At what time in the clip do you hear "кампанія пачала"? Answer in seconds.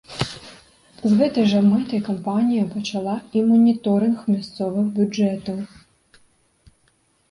2.09-3.15